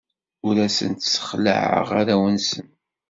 [0.47, 2.67] Ur asen-ssexlaɛeɣ arraw-nsen.